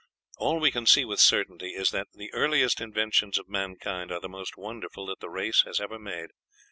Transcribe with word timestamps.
All 0.39 0.59
we 0.59 0.71
can 0.71 0.87
see 0.87 1.05
with 1.05 1.19
certainty 1.19 1.73
is 1.75 1.91
that 1.91 2.07
the 2.15 2.33
earliest 2.33 2.81
inventions 2.81 3.37
of 3.37 3.47
mankind 3.47 4.11
are 4.11 4.19
the 4.19 4.27
most 4.27 4.57
wonderful 4.57 5.05
that 5.05 5.19
the 5.19 5.29
race 5.29 5.61
has 5.67 5.79
ever 5.79 5.99
made.... 5.99 6.31